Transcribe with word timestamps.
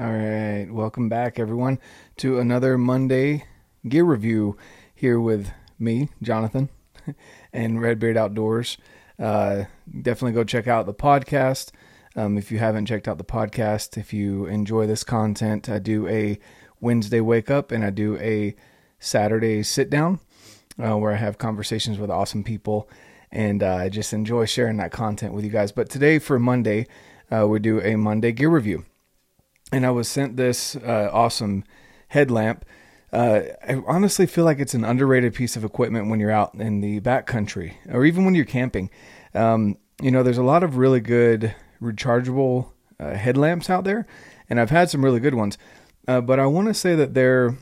All 0.00 0.10
right, 0.10 0.66
welcome 0.70 1.10
back, 1.10 1.38
everyone, 1.38 1.78
to 2.16 2.38
another 2.38 2.78
Monday 2.78 3.44
gear 3.86 4.04
review 4.04 4.56
here 4.94 5.20
with 5.20 5.50
me, 5.78 6.08
Jonathan, 6.22 6.70
and 7.52 7.82
Redbeard 7.82 8.16
Outdoors. 8.16 8.78
Uh, 9.18 9.64
definitely 10.00 10.32
go 10.32 10.42
check 10.42 10.66
out 10.66 10.86
the 10.86 10.94
podcast. 10.94 11.72
Um, 12.16 12.38
if 12.38 12.50
you 12.50 12.58
haven't 12.58 12.86
checked 12.86 13.08
out 13.08 13.18
the 13.18 13.24
podcast, 13.24 13.98
if 13.98 14.14
you 14.14 14.46
enjoy 14.46 14.86
this 14.86 15.04
content, 15.04 15.68
I 15.68 15.78
do 15.78 16.08
a 16.08 16.38
Wednesday 16.80 17.20
wake 17.20 17.50
up 17.50 17.70
and 17.70 17.84
I 17.84 17.90
do 17.90 18.16
a 18.20 18.56
Saturday 19.00 19.62
sit 19.62 19.90
down 19.90 20.18
uh, 20.82 20.96
where 20.96 21.12
I 21.12 21.16
have 21.16 21.36
conversations 21.36 21.98
with 21.98 22.10
awesome 22.10 22.42
people. 22.42 22.88
And 23.30 23.62
uh, 23.62 23.74
I 23.74 23.90
just 23.90 24.14
enjoy 24.14 24.46
sharing 24.46 24.78
that 24.78 24.92
content 24.92 25.34
with 25.34 25.44
you 25.44 25.50
guys. 25.50 25.72
But 25.72 25.90
today, 25.90 26.18
for 26.18 26.38
Monday, 26.38 26.86
uh, 27.30 27.46
we 27.46 27.58
do 27.58 27.82
a 27.82 27.96
Monday 27.96 28.32
gear 28.32 28.48
review 28.48 28.86
and 29.72 29.86
I 29.86 29.90
was 29.90 30.08
sent 30.08 30.36
this 30.36 30.76
uh, 30.76 31.10
awesome 31.12 31.64
headlamp. 32.08 32.64
Uh, 33.12 33.40
I 33.66 33.82
honestly 33.86 34.26
feel 34.26 34.44
like 34.44 34.58
it's 34.58 34.74
an 34.74 34.84
underrated 34.84 35.34
piece 35.34 35.56
of 35.56 35.64
equipment 35.64 36.08
when 36.08 36.20
you're 36.20 36.30
out 36.30 36.54
in 36.54 36.80
the 36.80 37.00
backcountry 37.00 37.74
or 37.90 38.04
even 38.04 38.24
when 38.24 38.34
you're 38.34 38.44
camping. 38.44 38.90
Um, 39.34 39.78
you 40.00 40.10
know, 40.10 40.22
there's 40.22 40.38
a 40.38 40.42
lot 40.42 40.62
of 40.62 40.76
really 40.76 41.00
good 41.00 41.54
rechargeable 41.82 42.72
uh, 42.98 43.14
headlamps 43.14 43.68
out 43.70 43.84
there, 43.84 44.06
and 44.48 44.60
I've 44.60 44.70
had 44.70 44.90
some 44.90 45.04
really 45.04 45.20
good 45.20 45.34
ones. 45.34 45.58
Uh, 46.06 46.20
but 46.20 46.38
I 46.38 46.46
want 46.46 46.68
to 46.68 46.74
say 46.74 46.94
that 46.94 47.14
they're 47.14 47.56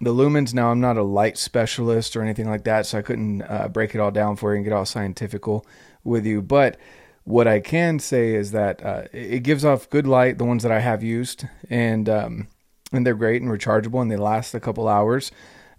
the 0.00 0.12
lumens. 0.12 0.54
Now, 0.54 0.70
I'm 0.70 0.80
not 0.80 0.96
a 0.96 1.02
light 1.02 1.38
specialist 1.38 2.16
or 2.16 2.22
anything 2.22 2.48
like 2.48 2.64
that, 2.64 2.86
so 2.86 2.98
I 2.98 3.02
couldn't 3.02 3.42
uh, 3.42 3.68
break 3.68 3.94
it 3.94 4.00
all 4.00 4.10
down 4.10 4.36
for 4.36 4.52
you 4.52 4.56
and 4.56 4.64
get 4.64 4.72
all 4.72 4.84
scientifical 4.84 5.66
with 6.04 6.26
you. 6.26 6.42
But 6.42 6.78
what 7.28 7.46
I 7.46 7.60
can 7.60 7.98
say 7.98 8.34
is 8.34 8.52
that 8.52 8.82
uh, 8.82 9.02
it 9.12 9.42
gives 9.42 9.62
off 9.62 9.90
good 9.90 10.06
light, 10.06 10.38
the 10.38 10.46
ones 10.46 10.62
that 10.62 10.72
I 10.72 10.80
have 10.80 11.02
used, 11.02 11.44
and 11.68 12.08
um, 12.08 12.48
and 12.90 13.06
they're 13.06 13.14
great 13.14 13.42
and 13.42 13.50
rechargeable, 13.50 14.00
and 14.00 14.10
they 14.10 14.16
last 14.16 14.54
a 14.54 14.60
couple 14.60 14.88
hours. 14.88 15.30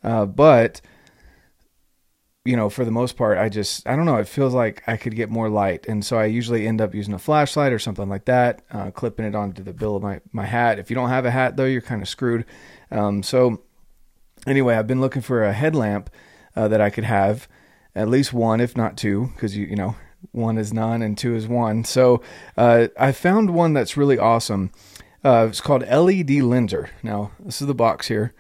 Uh, 0.04 0.28
but 0.28 0.80
you 2.46 2.56
know, 2.56 2.70
for 2.70 2.86
the 2.86 2.92
most 2.92 3.18
part, 3.18 3.40
I 3.40 3.50
just 3.50 3.88
I 3.90 3.96
don't 3.96 4.06
know. 4.06 4.18
It 4.18 4.28
feels 4.28 4.54
like 4.54 4.84
I 4.86 4.96
could 4.96 5.16
get 5.16 5.32
more 5.32 5.50
light, 5.50 5.88
and 5.88 6.06
so 6.06 6.20
I 6.20 6.26
usually 6.26 6.68
end 6.68 6.82
up 6.82 6.94
using 6.94 7.16
a 7.16 7.20
flashlight 7.20 7.74
or 7.74 7.80
something 7.80 8.08
like 8.08 8.26
that, 8.26 8.62
uh, 8.72 8.92
clipping 8.92 9.26
it 9.26 9.34
onto 9.34 9.64
the 9.64 9.74
bill 9.74 9.96
of 9.96 10.04
my 10.04 10.22
my 10.32 10.46
hat. 10.46 10.78
If 10.78 10.92
you 10.92 10.96
don't 10.96 11.10
have 11.10 11.26
a 11.26 11.32
hat 11.32 11.58
though, 11.58 11.66
you're 11.66 11.82
kind 11.82 12.04
of 12.04 12.08
screwed. 12.08 12.46
Um, 12.92 13.24
so 13.24 13.64
anyway, 14.46 14.76
I've 14.76 14.88
been 14.88 15.02
looking 15.02 15.24
for 15.24 15.44
a 15.44 15.54
headlamp 15.54 16.12
uh, 16.56 16.68
that 16.68 16.80
I 16.80 16.92
could 16.92 17.06
have 17.06 17.48
at 17.96 18.08
least 18.08 18.34
one, 18.34 18.62
if 18.62 18.78
not 18.78 18.98
two, 18.98 19.32
because 19.34 19.58
you 19.58 19.66
you 19.66 19.76
know 19.76 19.96
one 20.32 20.58
is 20.58 20.74
none 20.74 21.02
and 21.02 21.18
two 21.18 21.36
is 21.36 21.48
one. 21.48 21.84
So 21.84 22.22
uh, 22.58 22.88
I 23.00 23.12
found 23.12 23.52
one 23.52 23.74
that's 23.74 23.98
really 23.98 24.18
awesome. 24.18 24.72
Uh, 25.24 25.48
it's 25.50 25.62
called 25.62 25.82
LED 25.82 26.30
Lenser. 26.30 26.90
Now 27.04 27.32
this 27.40 27.62
is 27.62 27.68
the 27.68 27.76
box 27.76 28.08
here. 28.08 28.34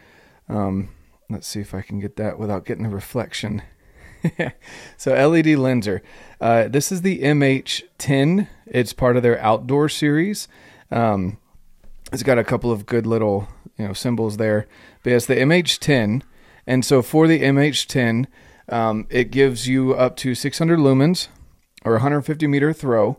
Um, 0.47 0.89
let's 1.29 1.47
see 1.47 1.59
if 1.59 1.73
I 1.73 1.81
can 1.81 1.99
get 1.99 2.15
that 2.17 2.39
without 2.39 2.65
getting 2.65 2.85
a 2.85 2.89
reflection. 2.89 3.61
so 4.97 5.13
LED 5.13 5.45
Lenser. 5.45 6.01
Uh, 6.41 6.67
this 6.67 6.91
is 6.91 7.01
the 7.01 7.21
MH10. 7.21 8.47
It's 8.65 8.93
part 8.93 9.17
of 9.17 9.23
their 9.23 9.39
outdoor 9.39 9.89
series. 9.89 10.47
Um, 10.91 11.37
it's 12.11 12.23
got 12.23 12.39
a 12.39 12.43
couple 12.43 12.71
of 12.71 12.85
good 12.85 13.05
little 13.05 13.47
you 13.77 13.87
know 13.87 13.93
symbols 13.93 14.37
there, 14.37 14.67
but 15.03 15.13
it's 15.13 15.25
the 15.25 15.35
MH10. 15.35 16.21
And 16.65 16.85
so 16.85 17.01
for 17.01 17.27
the 17.27 17.41
MH10, 17.41 18.27
um, 18.67 19.07
it 19.09 19.31
gives 19.31 19.67
you 19.67 19.93
up 19.93 20.15
to 20.17 20.35
600 20.35 20.77
lumens 20.77 21.29
or 21.85 21.93
150 21.93 22.47
meter 22.47 22.73
throw. 22.73 23.17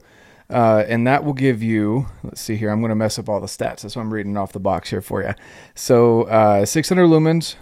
Uh, 0.48 0.84
and 0.88 1.06
that 1.06 1.24
will 1.24 1.32
give 1.32 1.62
you, 1.62 2.06
let's 2.24 2.40
see 2.40 2.56
here, 2.56 2.70
I'm 2.70 2.80
going 2.80 2.90
to 2.90 2.96
mess 2.96 3.18
up 3.18 3.28
all 3.28 3.40
the 3.40 3.46
stats. 3.46 3.82
That's 3.82 3.94
why 3.94 4.02
I'm 4.02 4.12
reading 4.12 4.36
off 4.36 4.52
the 4.52 4.58
box 4.58 4.90
here 4.90 5.00
for 5.00 5.22
you. 5.22 5.34
So 5.76 6.24
uh, 6.24 6.66
600 6.66 7.04
lumens 7.04 7.54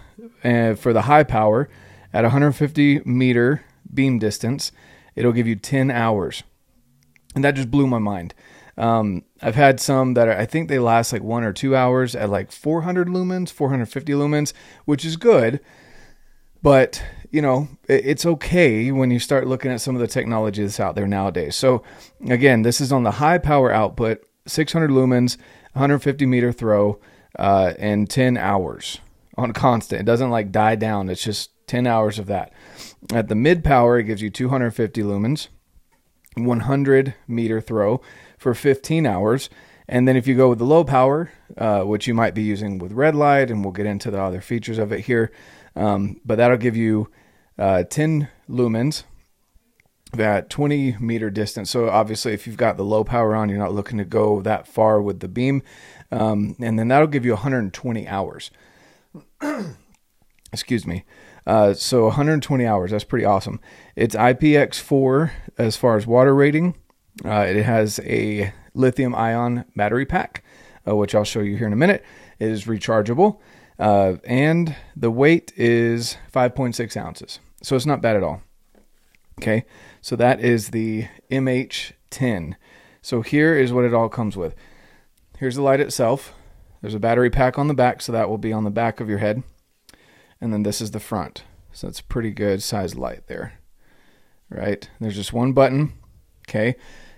uh, 0.43 0.75
for 0.75 0.91
the 0.91 1.03
high 1.03 1.23
power 1.23 1.69
at 2.11 2.23
150 2.23 3.01
meter 3.05 3.63
beam 3.93 4.17
distance. 4.17 4.71
It'll 5.15 5.31
give 5.31 5.47
you 5.47 5.55
10 5.55 5.91
hours. 5.91 6.43
And 7.35 7.43
that 7.43 7.55
just 7.55 7.69
blew 7.69 7.85
my 7.85 7.99
mind. 7.99 8.33
Um, 8.75 9.23
I've 9.41 9.55
had 9.55 9.79
some 9.79 10.13
that 10.15 10.27
are, 10.27 10.37
I 10.37 10.45
think 10.45 10.67
they 10.67 10.79
last 10.79 11.13
like 11.13 11.21
one 11.21 11.43
or 11.43 11.53
two 11.53 11.75
hours 11.75 12.15
at 12.15 12.29
like 12.29 12.51
400 12.51 13.07
lumens, 13.07 13.51
450 13.51 14.13
lumens, 14.13 14.53
which 14.85 15.05
is 15.05 15.15
good. 15.15 15.59
But 16.63 17.03
you 17.31 17.41
know, 17.41 17.67
it's 17.87 18.25
okay 18.25 18.91
when 18.91 19.11
you 19.11 19.19
start 19.19 19.47
looking 19.47 19.71
at 19.71 19.81
some 19.81 19.95
of 19.95 20.01
the 20.01 20.07
technology 20.07 20.63
that's 20.63 20.79
out 20.79 20.95
there 20.95 21.07
nowadays. 21.07 21.55
So, 21.55 21.83
again, 22.27 22.63
this 22.63 22.81
is 22.81 22.91
on 22.91 23.03
the 23.03 23.11
high 23.11 23.37
power 23.37 23.71
output, 23.71 24.23
600 24.47 24.89
lumens, 24.89 25.37
150 25.73 26.25
meter 26.25 26.51
throw, 26.51 26.99
uh, 27.37 27.73
and 27.77 28.09
10 28.09 28.37
hours 28.37 28.99
on 29.37 29.53
constant. 29.53 30.01
It 30.01 30.05
doesn't 30.05 30.31
like 30.31 30.51
die 30.51 30.75
down, 30.75 31.09
it's 31.09 31.23
just 31.23 31.51
10 31.67 31.85
hours 31.85 32.17
of 32.17 32.25
that. 32.27 32.51
At 33.13 33.27
the 33.27 33.35
mid 33.35 33.63
power, 33.63 33.99
it 33.99 34.05
gives 34.05 34.21
you 34.21 34.31
250 34.31 35.03
lumens, 35.03 35.49
100 36.35 37.13
meter 37.27 37.61
throw 37.61 38.01
for 38.37 38.55
15 38.55 39.05
hours. 39.05 39.49
And 39.87 40.07
then 40.07 40.15
if 40.15 40.27
you 40.27 40.35
go 40.35 40.49
with 40.49 40.59
the 40.59 40.65
low 40.65 40.83
power, 40.83 41.31
uh, 41.57 41.81
which 41.81 42.07
you 42.07 42.13
might 42.13 42.35
be 42.35 42.43
using 42.43 42.77
with 42.77 42.91
red 42.91 43.15
light, 43.15 43.49
and 43.49 43.63
we'll 43.63 43.73
get 43.73 43.87
into 43.87 44.11
the 44.11 44.21
other 44.21 44.41
features 44.41 44.77
of 44.77 44.91
it 44.91 45.01
here, 45.01 45.31
um, 45.75 46.19
but 46.25 46.37
that'll 46.37 46.57
give 46.57 46.75
you 46.75 47.09
uh, 47.57 47.83
10 47.83 48.29
lumens 48.49 49.03
at 50.17 50.49
20 50.49 50.97
meter 50.99 51.29
distance. 51.29 51.69
So 51.69 51.89
obviously, 51.89 52.33
if 52.33 52.47
you've 52.47 52.57
got 52.57 52.77
the 52.77 52.85
low 52.85 53.03
power 53.03 53.35
on, 53.35 53.49
you're 53.49 53.59
not 53.59 53.73
looking 53.73 53.97
to 53.97 54.05
go 54.05 54.41
that 54.41 54.67
far 54.67 55.01
with 55.01 55.19
the 55.19 55.27
beam, 55.27 55.61
um, 56.11 56.55
and 56.59 56.79
then 56.79 56.87
that'll 56.87 57.07
give 57.07 57.25
you 57.25 57.33
120 57.33 58.07
hours. 58.07 58.51
Excuse 60.51 60.87
me. 60.87 61.05
Uh, 61.45 61.73
so 61.73 62.05
120 62.05 62.65
hours. 62.65 62.91
That's 62.91 63.03
pretty 63.03 63.25
awesome. 63.25 63.59
It's 63.95 64.15
IPX4 64.15 65.31
as 65.57 65.75
far 65.75 65.97
as 65.97 66.07
water 66.07 66.33
rating. 66.33 66.75
Uh, 67.23 67.45
it 67.47 67.63
has 67.63 67.99
a 68.03 68.53
lithium 68.73 69.13
ion 69.15 69.65
battery 69.75 70.05
pack, 70.05 70.43
uh, 70.87 70.95
which 70.95 71.13
I'll 71.13 71.23
show 71.23 71.41
you 71.41 71.57
here 71.57 71.67
in 71.67 71.73
a 71.73 71.77
minute. 71.77 72.03
It 72.39 72.49
is 72.49 72.65
rechargeable, 72.65 73.39
uh, 73.79 74.17
and 74.25 74.75
the 74.95 75.11
weight 75.11 75.53
is 75.55 76.17
5.6 76.33 76.97
ounces. 76.97 77.39
So 77.61 77.75
it's 77.75 77.85
not 77.85 78.01
bad 78.01 78.17
at 78.17 78.23
all. 78.23 78.41
Okay, 79.39 79.65
so 80.01 80.15
that 80.17 80.41
is 80.41 80.69
the 80.69 81.07
MH10. 81.31 82.55
So 83.01 83.21
here 83.21 83.57
is 83.57 83.71
what 83.71 83.85
it 83.85 83.93
all 83.93 84.09
comes 84.09 84.35
with. 84.35 84.53
Here's 85.37 85.55
the 85.55 85.61
light 85.61 85.79
itself. 85.79 86.33
There's 86.81 86.93
a 86.93 86.99
battery 86.99 87.29
pack 87.29 87.57
on 87.57 87.69
the 87.69 87.73
back, 87.73 88.01
so 88.01 88.11
that 88.11 88.29
will 88.29 88.37
be 88.37 88.51
on 88.51 88.65
the 88.65 88.69
back 88.69 88.99
of 88.99 89.07
your 89.07 89.19
head. 89.19 89.43
And 90.41 90.53
then 90.53 90.63
this 90.63 90.81
is 90.81 90.91
the 90.91 90.99
front. 90.99 91.43
So 91.71 91.87
it's 91.87 92.01
a 92.01 92.05
pretty 92.05 92.31
good 92.31 92.61
size 92.61 92.95
light 92.95 93.27
there. 93.27 93.59
Right? 94.49 94.89
There's 94.99 95.15
just 95.15 95.31
one 95.31 95.53
button. 95.53 95.93
Okay. 96.47 96.75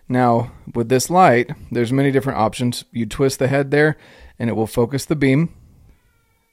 Now, 0.07 0.51
with 0.75 0.89
this 0.89 1.09
light, 1.09 1.51
there's 1.71 1.93
many 1.93 2.11
different 2.11 2.39
options. 2.39 2.83
You 2.91 3.05
twist 3.05 3.39
the 3.39 3.47
head 3.47 3.71
there 3.71 3.97
and 4.37 4.49
it 4.49 4.53
will 4.53 4.67
focus 4.67 5.05
the 5.05 5.15
beam. 5.15 5.53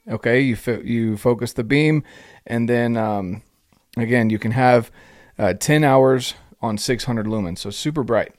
Okay, 0.09 0.41
you 0.41 0.55
fo- 0.55 0.81
you 0.81 1.17
focus 1.17 1.53
the 1.53 1.63
beam 1.63 2.03
and 2.47 2.67
then 2.67 2.97
um, 2.97 3.43
Again, 3.97 4.29
you 4.29 4.39
can 4.39 4.51
have 4.51 4.91
uh, 5.37 5.53
10 5.53 5.83
hours 5.83 6.35
on 6.61 6.77
600 6.77 7.25
lumens, 7.25 7.59
so 7.59 7.69
super 7.69 8.03
bright. 8.03 8.33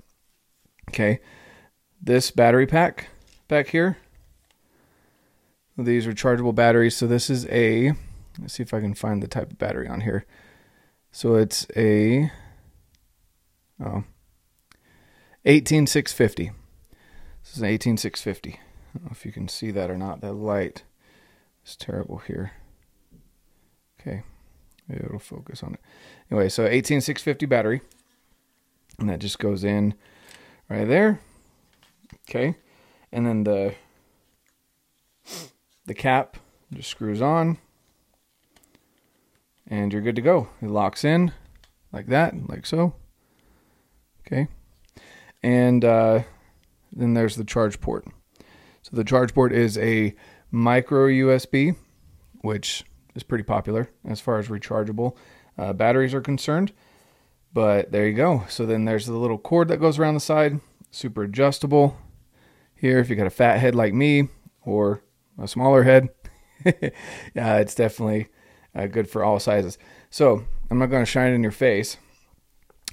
Okay, 0.89 1.21
this 2.01 2.31
battery 2.31 2.67
pack 2.67 3.09
back 3.49 3.69
here, 3.69 3.99
these 5.77 6.07
rechargeable 6.07 6.55
batteries. 6.55 6.97
So 6.97 7.07
this 7.07 7.31
is 7.31 7.47
a, 7.47 7.93
let's 8.41 8.55
see 8.55 8.63
if 8.63 8.75
I 8.75 8.81
can 8.81 8.95
find 8.95 9.23
the 9.23 9.29
type 9.29 9.53
of 9.53 9.59
battery 9.59 9.89
on 9.89 10.01
here. 10.01 10.25
So 11.13 11.35
it's 11.35 11.67
a, 11.77 12.31
oh, 13.85 14.05
18650. 15.45 16.51
This 17.43 17.53
is 17.57 17.63
an 17.63 17.69
18650. 17.69 18.51
I 18.51 18.99
don't 18.99 19.05
know 19.05 19.11
if 19.13 19.25
you 19.25 19.33
can 19.33 19.49
see 19.49 19.71
that 19.71 19.91
or 19.91 19.97
not. 19.97 20.21
That 20.21 20.35
light 20.35 20.85
is 21.65 21.77
terrible 21.77 22.19
here. 22.19 22.53
Okay. 24.01 24.23
It'll 24.93 25.19
focus 25.19 25.63
on 25.63 25.75
it. 25.75 25.81
Anyway, 26.31 26.49
so 26.49 26.65
18650 26.65 27.47
battery. 27.47 27.81
And 28.99 29.09
that 29.09 29.21
just 29.21 29.39
goes 29.39 29.65
in 29.65 29.95
right 30.69 30.87
there. 30.87 31.21
Okay. 32.29 32.57
And 33.13 33.27
then 33.27 33.45
the 33.45 33.75
the 35.87 35.95
cap 35.95 36.37
just 36.73 36.89
screws 36.89 37.23
on. 37.23 37.59
And 39.67 39.93
you're 39.93 40.03
good 40.03 40.17
to 40.17 40.23
go. 40.23 40.49
It 40.61 40.69
locks 40.69 41.05
in 41.05 41.33
like 41.93 42.07
that, 42.09 42.49
like 42.49 42.67
so. 42.67 42.95
Okay. 44.27 44.49
And 45.43 45.85
uh, 45.85 46.23
then 46.93 47.15
there's 47.15 47.37
the 47.37 47.45
charge 47.45 47.81
port. 47.81 48.07
So 48.83 48.97
the 48.97 49.05
charge 49.05 49.35
port 49.35 49.53
is 49.53 49.79
a 49.79 50.15
micro 50.51 51.09
USB, 51.09 51.77
which 52.43 52.85
is 53.15 53.23
pretty 53.23 53.45
popular 53.45 53.91
as 54.05 54.21
far 54.21 54.39
as 54.39 54.49
rechargeable 54.49 55.17
uh, 55.61 55.73
batteries 55.73 56.15
are 56.15 56.21
concerned. 56.21 56.73
But 57.53 57.93
there 57.93 58.07
you 58.07 58.15
go. 58.15 58.45
So 58.49 58.65
then 58.65 58.85
there's 58.85 59.07
the 59.07 59.17
little 59.17 59.39
cord 59.39 59.69
that 59.69 59.79
goes 59.79 59.99
around 59.99 60.15
the 60.15 60.21
side, 60.21 60.61
super 60.91 61.25
adjustable. 61.25 61.99
Here, 62.75 62.99
if 62.99 63.11
you 63.11 63.17
got 63.17 63.27
a 63.27 63.31
fat 63.31 63.59
head 63.59 63.75
like 63.75 63.93
me, 63.93 64.29
or 64.63 65.03
a 65.39 65.47
smaller 65.47 65.83
head, 65.83 66.09
yeah, 66.65 66.91
it's 67.57 67.75
definitely 67.75 68.29
uh, 68.75 68.87
good 68.87 69.09
for 69.09 69.25
all 69.25 69.39
sizes. 69.39 69.79
So 70.09 70.45
I'm 70.71 70.79
not 70.79 70.87
going 70.87 71.03
to 71.03 71.11
shine 71.11 71.33
it 71.33 71.35
in 71.35 71.43
your 71.43 71.53
face, 71.53 71.99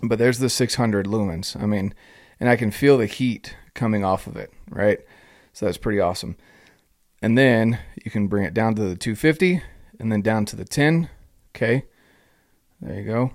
but 0.02 0.20
there's 0.20 0.40
the 0.40 0.50
600 0.50 1.06
lumens. 1.06 1.62
I 1.62 1.66
mean, 1.66 1.94
and 2.40 2.50
I 2.50 2.56
can 2.56 2.72
feel 2.72 2.98
the 2.98 3.06
heat 3.06 3.56
coming 3.76 4.04
off 4.04 4.28
of 4.28 4.36
it, 4.36 4.52
right? 4.70 5.00
So 5.54 5.66
that's 5.66 5.78
pretty 5.78 6.00
awesome. 6.00 6.36
And 7.22 7.38
then 7.38 7.80
you 8.04 8.12
can 8.12 8.28
bring 8.28 8.44
it 8.44 8.54
down 8.54 8.76
to 8.76 8.82
the 8.82 8.96
250 8.96 9.62
and 10.00 10.12
then 10.12 10.22
down 10.22 10.46
to 10.46 10.56
the 10.56 10.66
10. 10.66 11.10
Okay. 11.56 11.86
There 12.82 13.00
you 13.00 13.06
go. 13.06 13.32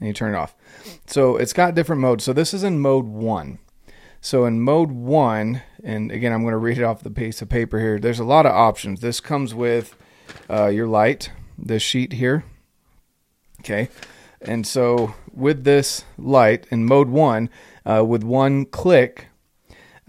And 0.00 0.08
you 0.08 0.12
turn 0.12 0.34
it 0.34 0.38
off. 0.38 0.56
So 1.06 1.36
it's 1.36 1.52
got 1.52 1.74
different 1.74 2.02
modes. 2.02 2.24
So 2.24 2.32
this 2.32 2.52
is 2.52 2.64
in 2.64 2.80
mode 2.80 3.06
one. 3.06 3.58
So 4.20 4.44
in 4.44 4.60
mode 4.60 4.90
one, 4.90 5.62
and 5.82 6.10
again, 6.10 6.32
I'm 6.32 6.42
going 6.42 6.52
to 6.52 6.58
read 6.58 6.78
it 6.78 6.84
off 6.84 7.02
the 7.02 7.10
piece 7.10 7.42
of 7.42 7.48
paper 7.48 7.78
here. 7.78 7.98
There's 7.98 8.20
a 8.20 8.24
lot 8.24 8.46
of 8.46 8.52
options. 8.52 9.00
This 9.00 9.20
comes 9.20 9.54
with 9.54 9.96
uh, 10.50 10.66
your 10.66 10.86
light, 10.86 11.30
this 11.58 11.82
sheet 11.82 12.14
here. 12.14 12.44
Okay. 13.60 13.88
And 14.40 14.66
so 14.66 15.14
with 15.32 15.64
this 15.64 16.04
light 16.18 16.66
in 16.70 16.84
mode 16.84 17.08
one, 17.08 17.48
uh, 17.84 18.04
with 18.04 18.24
one 18.24 18.64
click, 18.64 19.28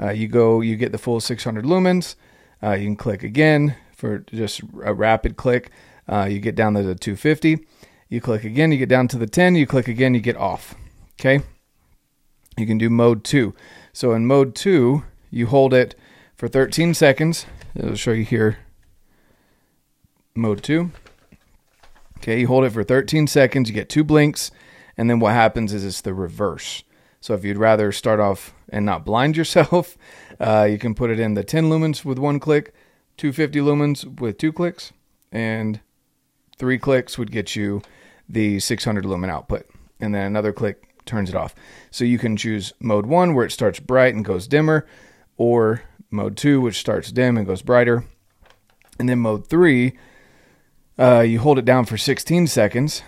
uh, 0.02 0.12
you 0.12 0.28
go, 0.28 0.62
you 0.62 0.76
get 0.76 0.92
the 0.92 0.98
full 0.98 1.20
600 1.20 1.66
lumens. 1.66 2.16
Uh, 2.62 2.72
you 2.72 2.86
can 2.86 2.96
click 2.96 3.24
again 3.24 3.76
for 3.96 4.20
just 4.20 4.62
a 4.84 4.94
rapid 4.94 5.38
click. 5.38 5.72
Uh, 6.08 6.28
you 6.30 6.40
get 6.40 6.56
down 6.56 6.74
to 6.74 6.84
the 6.84 6.96
250. 6.96 7.66
You 8.10 8.22
click 8.22 8.44
again, 8.44 8.72
you 8.72 8.78
get 8.78 8.90
down 8.90 9.08
to 9.10 9.18
the 9.18 9.28
10. 9.28 9.56
You 9.56 9.66
click 9.66 9.88
again, 9.88 10.14
you 10.14 10.22
get 10.22 10.38
off. 10.38 10.76
Okay. 11.20 11.44
You 12.58 12.68
can 12.68 12.78
do 12.78 12.90
mode 12.90 13.24
two. 13.24 13.54
So 13.92 14.14
in 14.14 14.26
mode 14.26 14.56
two, 14.56 15.04
you 15.32 15.48
hold 15.48 15.74
it 15.74 15.96
for 16.36 16.48
13 16.48 16.94
seconds. 16.94 17.46
It'll 17.76 17.96
show 17.96 18.12
you 18.12 18.26
here. 18.26 18.60
Mode 20.36 20.64
two. 20.64 20.92
Okay, 22.24 22.40
you 22.40 22.48
hold 22.48 22.64
it 22.64 22.70
for 22.70 22.84
13 22.84 23.28
seconds, 23.28 23.68
you 23.68 23.76
get 23.76 23.90
two 23.90 24.04
blinks, 24.04 24.50
and 24.96 25.10
then 25.10 25.20
what 25.20 25.34
happens 25.34 25.74
is 25.74 25.84
it's 25.84 26.00
the 26.00 26.14
reverse. 26.14 26.84
So 27.24 27.34
if 27.36 27.46
you'd 27.46 27.58
rather 27.58 27.94
start 27.94 28.20
off 28.20 28.54
and 28.68 28.86
not 28.86 29.06
blind 29.06 29.38
yourself, 29.38 29.98
uh, 30.42 30.68
you 30.70 30.78
can 30.78 30.94
put 30.94 31.10
it 31.10 31.22
in 31.22 31.36
the 31.36 31.44
10 31.46 31.70
lumens 31.70 32.04
with 32.04 32.20
one 32.20 32.38
click, 32.38 32.74
250 33.16 33.60
lumens 33.60 34.20
with 34.20 34.38
two 34.38 34.52
clicks, 34.52 34.92
and 35.32 35.80
three 36.58 36.78
clicks 36.78 37.18
would 37.18 37.32
get 37.32 37.56
you 37.56 37.82
the 38.28 38.60
600 38.60 39.06
lumen 39.06 39.30
output. 39.30 39.66
And 40.02 40.14
then 40.14 40.28
another 40.28 40.52
click 40.52 41.06
turns 41.06 41.30
it 41.30 41.36
off. 41.36 41.56
So 41.92 42.04
you 42.04 42.18
can 42.18 42.36
choose 42.36 42.74
mode 42.82 43.06
one 43.06 43.34
where 43.34 43.46
it 43.46 43.54
starts 43.54 43.80
bright 43.80 44.14
and 44.14 44.26
goes 44.26 44.46
dimmer, 44.46 44.86
or 45.38 45.84
mode 46.12 46.36
two, 46.36 46.60
which 46.60 46.78
starts 46.78 47.10
dim 47.10 47.38
and 47.38 47.48
goes 47.48 47.62
brighter. 47.62 48.04
And 49.00 49.08
then 49.08 49.20
mode 49.20 49.48
three, 49.48 49.98
uh, 51.00 51.22
you 51.22 51.40
hold 51.40 51.58
it 51.58 51.64
down 51.64 51.86
for 51.86 51.98
16 51.98 52.48
seconds. 52.48 53.02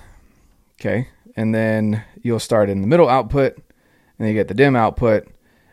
Okay. 0.79 1.09
And 1.35 1.53
then 1.53 2.05
you'll 2.21 2.39
start 2.39 2.69
in 2.69 2.79
the 2.79 2.87
middle 2.87 3.09
output, 3.09 3.57
and 4.17 4.27
you 4.27 4.33
get 4.33 4.47
the 4.47 4.53
dim 4.53 4.75
output, 4.75 5.27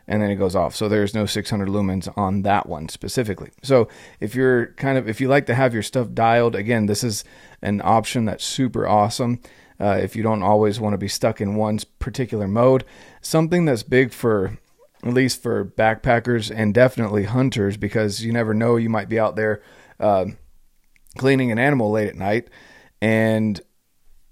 and 0.07 0.21
then 0.21 0.29
it 0.29 0.35
goes 0.35 0.55
off. 0.55 0.75
So 0.75 0.89
there's 0.89 1.13
no 1.13 1.25
600 1.25 1.67
lumens 1.67 2.11
on 2.17 2.41
that 2.43 2.67
one 2.67 2.89
specifically. 2.89 3.51
So 3.61 3.87
if 4.19 4.35
you're 4.35 4.67
kind 4.73 4.97
of, 4.97 5.07
if 5.07 5.21
you 5.21 5.27
like 5.27 5.45
to 5.47 5.55
have 5.55 5.73
your 5.73 5.83
stuff 5.83 6.13
dialed, 6.13 6.55
again, 6.55 6.87
this 6.87 7.03
is 7.03 7.23
an 7.61 7.81
option 7.83 8.25
that's 8.25 8.43
super 8.43 8.87
awesome. 8.87 9.39
Uh, 9.79 9.99
if 10.01 10.15
you 10.15 10.23
don't 10.23 10.43
always 10.43 10.79
want 10.79 10.93
to 10.93 10.97
be 10.97 11.07
stuck 11.07 11.41
in 11.41 11.55
one 11.55 11.79
particular 11.99 12.47
mode, 12.47 12.83
something 13.21 13.65
that's 13.65 13.83
big 13.83 14.11
for 14.11 14.57
at 15.03 15.13
least 15.13 15.41
for 15.41 15.65
backpackers 15.65 16.53
and 16.53 16.73
definitely 16.73 17.25
hunters 17.25 17.75
because 17.75 18.23
you 18.23 18.31
never 18.31 18.53
know 18.53 18.77
you 18.77 18.89
might 18.89 19.09
be 19.09 19.19
out 19.19 19.35
there 19.35 19.61
uh, 19.99 20.25
cleaning 21.17 21.51
an 21.51 21.59
animal 21.59 21.91
late 21.91 22.07
at 22.07 22.15
night 22.15 22.49
and 23.01 23.59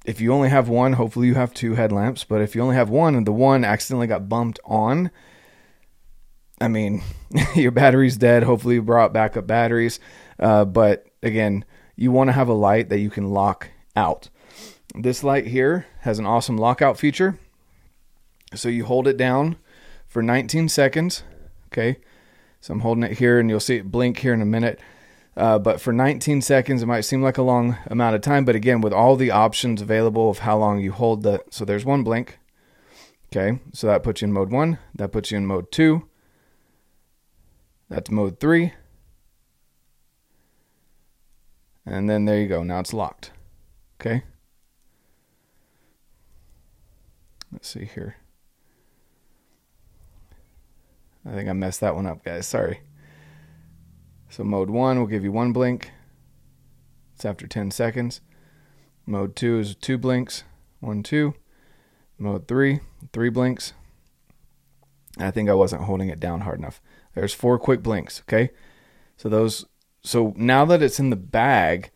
if 0.06 0.20
you 0.20 0.34
only 0.34 0.50
have 0.50 0.68
one 0.68 0.94
hopefully 0.94 1.28
you 1.28 1.36
have 1.36 1.54
two 1.54 1.76
headlamps 1.76 2.24
but 2.24 2.42
if 2.42 2.56
you 2.56 2.62
only 2.62 2.76
have 2.76 2.90
one 2.90 3.16
and 3.16 3.28
the 3.28 3.32
one 3.32 3.64
accidentally 3.64 4.08
got 4.08 4.30
bumped 4.30 4.60
on 4.66 5.12
i 6.60 6.68
mean 6.68 7.02
your 7.56 7.72
battery's 7.72 8.18
dead. 8.18 8.44
Hopefully 8.44 8.76
you 8.76 8.82
brought 8.82 9.14
backup 9.14 9.48
batteries. 9.48 10.00
Uh, 10.40 10.66
but 10.66 11.08
again 11.22 11.66
you 11.96 12.12
want 12.12 12.30
to 12.30 12.34
have 12.34 12.48
a 12.48 12.54
light 12.54 12.90
that 12.90 13.00
you 13.00 13.10
can 13.10 13.30
lock 13.30 13.70
out. 13.96 14.30
This 14.96 15.24
light 15.24 15.48
here 15.48 15.86
has 16.00 16.20
an 16.20 16.26
awesome 16.26 16.58
lockout 16.58 16.98
feature. 16.98 17.38
So 18.56 18.70
you 18.70 18.86
hold 18.86 19.08
it 19.08 19.18
down 19.18 19.58
for 20.08 20.22
19 20.22 20.68
seconds 20.68 21.24
okay? 21.72 22.00
So 22.60 22.74
i'm 22.74 22.82
holding 22.82 23.04
it 23.04 23.18
here 23.18 23.40
and 23.40 23.50
you'll 23.50 23.60
see 23.60 23.78
it 23.78 23.92
blink 23.92 24.20
here 24.20 24.34
in 24.34 24.42
a 24.42 24.46
minute 24.46 24.80
uh, 25.38 25.60
but 25.60 25.80
for 25.80 25.94
19 25.94 26.42
seconds, 26.42 26.82
it 26.82 26.88
might 26.88 27.02
seem 27.02 27.22
like 27.22 27.38
a 27.38 27.44
long 27.44 27.78
amount 27.88 28.16
of 28.16 28.22
time. 28.22 28.46
But 28.46 28.56
again, 28.56 28.82
with 28.82 28.94
all 28.94 29.16
the 29.16 29.32
options 29.32 29.82
available 29.82 30.30
of 30.30 30.40
how 30.40 30.58
long 30.58 30.80
you 30.80 30.92
hold 30.92 31.24
the, 31.24 31.44
so 31.50 31.66
there's 31.66 31.86
one 31.86 32.04
blink. 32.04 32.38
Okay, 33.34 33.60
so 33.72 33.88
that 33.88 34.04
puts 34.04 34.22
you 34.22 34.28
in 34.28 34.34
mode 34.34 34.52
one. 34.52 34.78
That 34.94 35.14
puts 35.14 35.32
you 35.32 35.38
in 35.38 35.46
mode 35.46 35.72
two. 35.72 36.10
That's 37.88 38.12
mode 38.12 38.40
three. 38.40 38.74
And 41.86 42.10
then 42.10 42.26
there 42.26 42.40
you 42.40 42.48
go. 42.48 42.64
Now 42.64 42.80
it's 42.80 42.94
locked. 42.94 43.32
Okay. 44.00 44.24
Let's 47.52 47.70
see 47.70 47.86
here. 47.86 48.18
I 51.26 51.34
think 51.34 51.50
I 51.50 51.54
messed 51.54 51.82
that 51.82 51.96
one 51.96 52.06
up, 52.06 52.24
guys. 52.24 52.48
Sorry. 52.48 52.82
So 54.32 54.46
mode 54.46 54.70
one 54.70 54.98
will 54.98 55.08
give 55.08 55.26
you 55.26 55.32
one 55.34 55.52
blink. 55.52 55.92
It's 57.14 57.26
after 57.26 57.48
10 57.48 57.70
seconds. 57.70 58.22
Mode 59.06 59.36
two 59.36 59.60
is 59.60 59.76
two 59.76 59.98
blinks. 59.98 60.46
One, 60.80 61.04
two. 61.04 61.34
Mode 62.18 62.48
three, 62.48 62.80
three 63.12 63.30
blinks. 63.30 63.74
I 65.20 65.32
think 65.32 65.50
I 65.50 65.54
wasn't 65.54 65.84
holding 65.84 66.08
it 66.08 66.20
down 66.20 66.42
hard 66.42 66.60
enough. 66.60 66.82
There's 67.14 67.34
four 67.34 67.60
quick 67.60 67.84
blinks, 67.84 68.22
okay? 68.22 68.52
So 69.18 69.28
those 69.28 69.66
so 70.02 70.34
now 70.38 70.64
that 70.64 70.82
it's 70.82 71.00
in 71.00 71.10
the 71.10 71.18
bag 71.18 71.92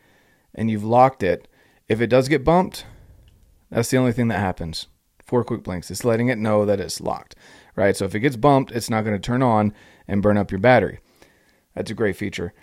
and 0.54 0.70
you've 0.70 0.84
locked 0.84 1.24
it, 1.24 1.48
if 1.88 2.02
it 2.02 2.08
does 2.08 2.28
get 2.28 2.44
bumped, 2.44 2.86
that's 3.72 3.90
the 3.90 3.98
only 3.98 4.12
thing 4.12 4.28
that 4.28 4.40
happens. 4.40 4.88
Four 5.26 5.46
quick 5.46 5.64
blinks. 5.64 5.90
It's 5.90 6.04
letting 6.04 6.28
it 6.28 6.38
know 6.38 6.66
that 6.66 6.82
it's 6.82 7.00
locked, 7.00 7.36
right? 7.78 7.96
So 7.96 8.04
if 8.04 8.14
it 8.14 8.20
gets 8.20 8.36
bumped, 8.36 8.74
it's 8.74 8.90
not 8.90 9.06
going 9.06 9.16
to 9.16 9.26
turn 9.26 9.42
on 9.42 9.74
and 10.06 10.22
burn 10.22 10.38
up 10.38 10.52
your 10.52 10.60
battery. 10.60 11.00
That's 11.76 11.92
a 11.92 11.94
great 11.94 12.16
feature. 12.16 12.54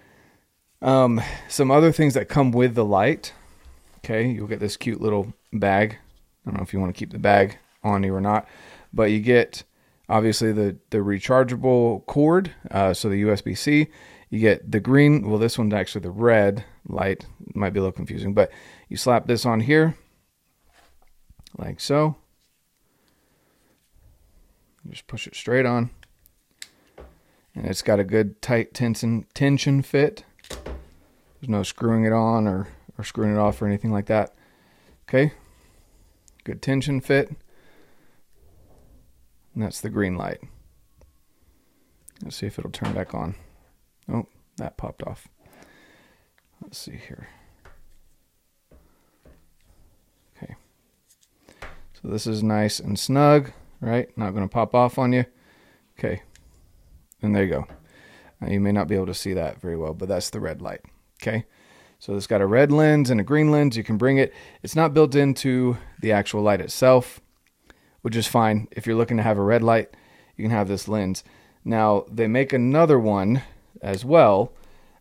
Um, 0.80 1.20
some 1.48 1.70
other 1.70 1.92
things 1.92 2.14
that 2.14 2.28
come 2.28 2.50
with 2.50 2.74
the 2.74 2.84
light. 2.84 3.32
Okay, 3.98 4.28
you'll 4.28 4.48
get 4.48 4.58
this 4.58 4.76
cute 4.76 5.00
little 5.00 5.32
bag. 5.52 5.98
I 6.44 6.50
don't 6.50 6.56
know 6.56 6.64
if 6.64 6.72
you 6.72 6.80
want 6.80 6.92
to 6.92 6.98
keep 6.98 7.12
the 7.12 7.18
bag 7.18 7.58
on 7.84 8.02
you 8.02 8.14
or 8.14 8.20
not, 8.20 8.48
but 8.92 9.10
you 9.10 9.20
get 9.20 9.62
obviously 10.08 10.50
the 10.50 10.76
the 10.90 10.98
rechargeable 10.98 12.04
cord, 12.06 12.52
uh, 12.70 12.94
so 12.94 13.08
the 13.08 13.22
USB 13.22 13.56
C. 13.56 13.88
You 14.28 14.40
get 14.40 14.72
the 14.72 14.80
green. 14.80 15.28
Well, 15.28 15.38
this 15.38 15.58
one's 15.58 15.74
actually 15.74 16.00
the 16.00 16.10
red 16.10 16.64
light. 16.88 17.26
Might 17.54 17.74
be 17.74 17.78
a 17.78 17.82
little 17.82 17.92
confusing, 17.92 18.34
but 18.34 18.50
you 18.88 18.96
slap 18.96 19.26
this 19.26 19.46
on 19.46 19.60
here, 19.60 19.96
like 21.58 21.80
so. 21.80 22.16
Just 24.88 25.06
push 25.06 25.28
it 25.28 25.36
straight 25.36 25.66
on 25.66 25.90
and 27.54 27.66
it's 27.66 27.82
got 27.82 28.00
a 28.00 28.04
good 28.04 28.40
tight 28.40 28.74
tension 28.74 29.26
tension 29.34 29.82
fit. 29.82 30.24
There's 30.48 31.48
no 31.48 31.62
screwing 31.62 32.04
it 32.04 32.12
on 32.12 32.46
or, 32.46 32.68
or 32.96 33.04
screwing 33.04 33.34
it 33.34 33.38
off 33.38 33.60
or 33.60 33.66
anything 33.66 33.92
like 33.92 34.06
that. 34.06 34.34
Okay, 35.08 35.32
good 36.44 36.62
tension 36.62 37.00
fit. 37.00 37.30
And 39.54 39.62
that's 39.62 39.80
the 39.80 39.90
green 39.90 40.16
light. 40.16 40.40
Let's 42.22 42.36
see 42.36 42.46
if 42.46 42.58
it'll 42.58 42.70
turn 42.70 42.94
back 42.94 43.12
on. 43.12 43.34
Oh, 44.10 44.26
that 44.56 44.76
popped 44.76 45.02
off. 45.02 45.28
Let's 46.62 46.78
see 46.78 46.96
here. 47.08 47.28
Okay. 50.36 50.54
So 52.00 52.08
this 52.08 52.26
is 52.26 52.42
nice 52.42 52.78
and 52.78 52.98
snug, 52.98 53.50
right? 53.80 54.16
Not 54.16 54.30
going 54.30 54.48
to 54.48 54.52
pop 54.52 54.74
off 54.74 54.98
on 54.98 55.12
you. 55.12 55.24
Okay. 55.98 56.22
And 57.22 57.34
there 57.34 57.44
you 57.44 57.50
go. 57.50 57.66
Now, 58.40 58.48
you 58.48 58.60
may 58.60 58.72
not 58.72 58.88
be 58.88 58.96
able 58.96 59.06
to 59.06 59.14
see 59.14 59.34
that 59.34 59.60
very 59.60 59.76
well, 59.76 59.94
but 59.94 60.08
that's 60.08 60.30
the 60.30 60.40
red 60.40 60.60
light. 60.60 60.80
Okay. 61.22 61.44
So 61.98 62.16
it's 62.16 62.26
got 62.26 62.40
a 62.40 62.46
red 62.46 62.72
lens 62.72 63.10
and 63.10 63.20
a 63.20 63.24
green 63.24 63.52
lens. 63.52 63.76
You 63.76 63.84
can 63.84 63.96
bring 63.96 64.18
it. 64.18 64.34
It's 64.62 64.74
not 64.74 64.92
built 64.92 65.14
into 65.14 65.78
the 66.00 66.10
actual 66.10 66.42
light 66.42 66.60
itself, 66.60 67.20
which 68.00 68.16
is 68.16 68.26
fine. 68.26 68.66
If 68.72 68.86
you're 68.86 68.96
looking 68.96 69.18
to 69.18 69.22
have 69.22 69.38
a 69.38 69.42
red 69.42 69.62
light, 69.62 69.90
you 70.36 70.42
can 70.42 70.50
have 70.50 70.66
this 70.66 70.88
lens. 70.88 71.22
Now, 71.64 72.04
they 72.10 72.26
make 72.26 72.52
another 72.52 72.98
one 72.98 73.42
as 73.80 74.04
well 74.04 74.52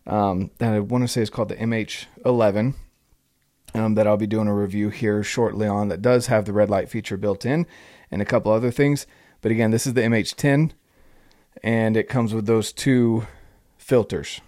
um, 0.06 0.52
that 0.58 0.72
I 0.72 0.78
want 0.78 1.02
to 1.02 1.08
say 1.08 1.22
is 1.22 1.30
called 1.30 1.48
the 1.48 1.56
MH11 1.56 2.74
um, 3.74 3.94
that 3.94 4.06
I'll 4.06 4.16
be 4.16 4.26
doing 4.26 4.48
a 4.48 4.54
review 4.54 4.90
here 4.90 5.22
shortly 5.22 5.66
on 5.66 5.88
that 5.88 6.02
does 6.02 6.26
have 6.26 6.44
the 6.44 6.52
red 6.52 6.70
light 6.70 6.88
feature 6.88 7.16
built 7.16 7.44
in 7.44 7.66
and 8.10 8.22
a 8.22 8.26
couple 8.26 8.52
other 8.52 8.70
things. 8.70 9.06
But 9.40 9.50
again, 9.50 9.70
this 9.70 9.86
is 9.86 9.94
the 9.94 10.02
MH10 10.02 10.72
and 11.62 11.96
it 11.96 12.08
comes 12.08 12.34
with 12.34 12.46
those 12.46 12.72
two 12.72 13.26
filters 13.76 14.40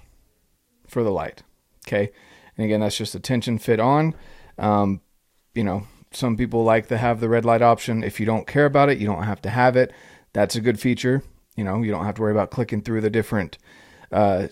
for 0.87 1.03
the 1.03 1.11
light. 1.11 1.43
Okay. 1.87 2.11
And 2.57 2.65
again, 2.65 2.81
that's 2.81 2.97
just 2.97 3.15
a 3.15 3.21
tension 3.21 3.59
fit 3.59 3.81
on. 3.81 4.15
Um, 4.59 5.01
you 5.55 5.65
know, 5.65 5.87
some 6.13 6.37
people 6.37 6.65
like 6.65 6.89
to 6.89 6.99
have 6.99 7.21
the 7.21 7.29
red 7.29 7.45
light 7.45 7.63
option. 7.63 8.05
If 8.05 8.21
you 8.21 8.27
don't 8.27 8.47
care 8.47 8.67
about 8.67 8.89
it, 8.89 8.99
you 8.99 9.07
don't 9.07 9.25
have 9.25 9.43
to 9.43 9.51
have 9.51 9.77
it. 9.77 9.93
That's 10.33 10.57
a 10.57 10.61
good 10.61 10.81
feature. 10.81 11.23
You 11.57 11.65
know, 11.65 11.83
you 11.83 11.91
don't 11.91 12.05
have 12.05 12.15
to 12.17 12.23
worry 12.23 12.33
about 12.33 12.51
clicking 12.51 12.83
through 12.83 13.01
the 13.01 13.11
different, 13.11 13.59
uh, 14.11 14.49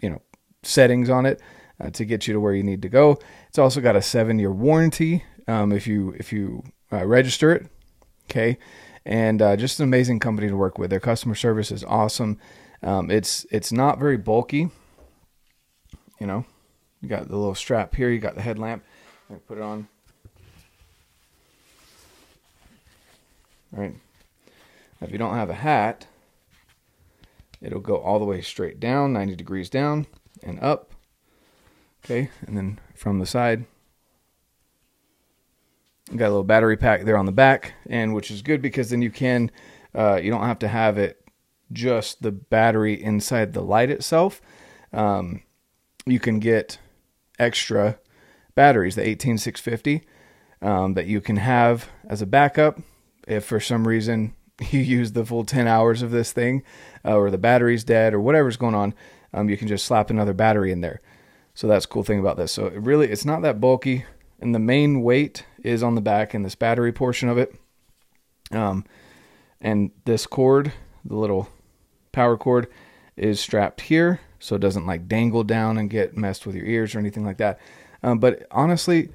you 0.00 0.10
know, 0.10 0.22
settings 0.62 1.10
on 1.10 1.26
it 1.26 1.40
uh, 1.80 1.90
to 1.90 2.04
get 2.04 2.26
you 2.26 2.34
to 2.34 2.40
where 2.40 2.54
you 2.54 2.62
need 2.62 2.82
to 2.82 2.88
go. 2.88 3.18
It's 3.48 3.58
also 3.58 3.80
got 3.80 3.96
a 3.96 4.02
seven 4.02 4.38
year 4.38 4.52
warranty 4.52 5.24
um, 5.48 5.72
if 5.72 5.86
you 5.86 6.14
if 6.18 6.32
you 6.32 6.62
uh, 6.92 7.04
register 7.04 7.52
it. 7.52 7.66
Okay, 8.30 8.58
and 9.04 9.42
uh, 9.42 9.56
just 9.56 9.78
an 9.80 9.84
amazing 9.84 10.20
company 10.20 10.48
to 10.48 10.56
work 10.56 10.78
with. 10.78 10.90
Their 10.90 11.00
customer 11.00 11.34
service 11.34 11.70
is 11.70 11.84
awesome. 11.84 12.38
Um, 12.82 13.10
it's 13.10 13.46
it's 13.50 13.72
not 13.72 13.98
very 13.98 14.16
bulky. 14.16 14.70
You 16.20 16.26
know, 16.26 16.44
you 17.00 17.08
got 17.08 17.28
the 17.28 17.36
little 17.36 17.54
strap 17.54 17.94
here. 17.94 18.10
You 18.10 18.18
got 18.18 18.34
the 18.34 18.42
headlamp. 18.42 18.84
Put 19.46 19.58
it 19.58 19.62
on. 19.62 19.88
All 23.74 23.82
right. 23.82 23.94
Now, 25.00 25.06
if 25.06 25.10
you 25.10 25.18
don't 25.18 25.34
have 25.34 25.50
a 25.50 25.54
hat, 25.54 26.06
it'll 27.60 27.80
go 27.80 27.96
all 27.96 28.18
the 28.18 28.24
way 28.24 28.40
straight 28.40 28.78
down, 28.78 29.12
90 29.12 29.34
degrees 29.34 29.68
down 29.68 30.06
and 30.42 30.60
up. 30.60 30.92
Okay, 32.04 32.30
and 32.46 32.56
then 32.56 32.78
from 32.94 33.18
the 33.18 33.26
side, 33.26 33.64
got 36.18 36.26
a 36.26 36.30
little 36.30 36.44
battery 36.44 36.76
pack 36.76 37.04
there 37.04 37.16
on 37.16 37.26
the 37.26 37.32
back, 37.32 37.74
and 37.86 38.14
which 38.14 38.30
is 38.30 38.42
good 38.42 38.62
because 38.62 38.90
then 38.90 39.02
you 39.02 39.10
can, 39.10 39.50
uh, 39.94 40.16
you 40.16 40.30
don't 40.30 40.46
have 40.46 40.58
to 40.60 40.68
have 40.68 40.98
it 40.98 41.20
just 41.72 42.22
the 42.22 42.32
battery 42.32 43.02
inside 43.02 43.52
the 43.52 43.62
light 43.62 43.90
itself. 43.90 44.40
Um, 44.92 45.42
you 46.06 46.20
can 46.20 46.38
get 46.38 46.78
extra 47.38 47.98
batteries, 48.54 48.94
the 48.94 49.02
18650, 49.02 50.06
um, 50.62 50.94
that 50.94 51.06
you 51.06 51.20
can 51.20 51.36
have 51.36 51.88
as 52.08 52.22
a 52.22 52.26
backup 52.26 52.80
if 53.26 53.44
for 53.44 53.58
some 53.58 53.88
reason 53.88 54.34
you 54.70 54.80
use 54.80 55.12
the 55.12 55.24
full 55.24 55.44
10 55.44 55.66
hours 55.66 56.02
of 56.02 56.10
this 56.10 56.32
thing 56.32 56.62
uh, 57.04 57.16
or 57.16 57.30
the 57.30 57.38
battery's 57.38 57.82
dead 57.82 58.14
or 58.14 58.20
whatever's 58.20 58.56
going 58.56 58.74
on 58.74 58.94
um, 59.34 59.50
you 59.50 59.56
can 59.56 59.68
just 59.68 59.84
slap 59.84 60.10
another 60.10 60.32
battery 60.32 60.70
in 60.72 60.80
there. 60.80 61.00
So 61.54 61.66
that's 61.66 61.86
cool 61.86 62.04
thing 62.04 62.20
about 62.20 62.36
this. 62.36 62.52
So 62.52 62.66
it 62.66 62.80
really, 62.80 63.10
it's 63.10 63.24
not 63.24 63.42
that 63.42 63.60
bulky, 63.60 64.04
and 64.40 64.54
the 64.54 64.60
main 64.60 65.02
weight 65.02 65.44
is 65.64 65.82
on 65.82 65.94
the 65.94 66.00
back 66.00 66.34
and 66.34 66.44
this 66.44 66.54
battery 66.54 66.92
portion 66.92 67.28
of 67.28 67.38
it. 67.38 67.54
Um, 68.52 68.84
and 69.60 69.90
this 70.04 70.26
cord, 70.26 70.72
the 71.04 71.16
little 71.16 71.48
power 72.12 72.36
cord, 72.36 72.68
is 73.16 73.40
strapped 73.40 73.82
here, 73.82 74.20
so 74.38 74.56
it 74.56 74.60
doesn't 74.60 74.86
like 74.86 75.08
dangle 75.08 75.42
down 75.42 75.78
and 75.78 75.88
get 75.88 76.16
messed 76.16 76.46
with 76.46 76.54
your 76.54 76.66
ears 76.66 76.94
or 76.94 76.98
anything 76.98 77.24
like 77.24 77.38
that. 77.38 77.58
Um, 78.02 78.18
but 78.18 78.46
honestly, 78.50 79.08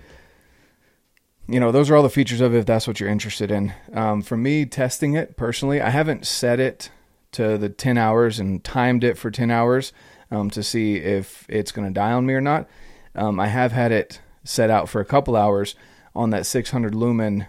you 1.48 1.60
know, 1.60 1.72
those 1.72 1.90
are 1.90 1.96
all 1.96 2.04
the 2.04 2.10
features 2.10 2.42
of 2.42 2.54
it 2.54 2.60
if 2.60 2.66
that's 2.66 2.88
what 2.88 3.00
you're 3.00 3.10
interested 3.10 3.52
in. 3.52 3.74
Um, 3.94 4.22
for 4.22 4.38
me, 4.38 4.66
testing 4.66 5.14
it 5.14 5.38
personally, 5.38 5.82
I 5.82 5.90
haven't 5.90 6.26
set 6.26 6.60
it 6.60 6.90
to 7.32 7.58
the 7.58 7.70
10 7.70 7.98
hours 7.98 8.40
and 8.40 8.64
timed 8.64 9.04
it 9.04 9.18
for 9.18 9.30
10 9.30 9.52
hours 9.52 9.94
um, 10.32 10.50
to 10.52 10.64
see 10.64 10.98
if 10.98 11.46
it's 11.50 11.72
going 11.72 11.88
to 11.88 11.94
die 11.94 12.12
on 12.12 12.26
me 12.26 12.34
or 12.34 12.42
not. 12.42 12.68
Um, 13.16 13.40
I 13.40 13.48
have 13.48 13.72
had 13.72 13.92
it 13.92 14.22
set 14.44 14.70
out 14.70 14.90
for 14.90 15.02
a 15.02 15.06
couple 15.06 15.36
hours 15.36 15.76
on 16.16 16.30
that 16.32 16.46
600 16.46 16.96
lumen, 16.96 17.48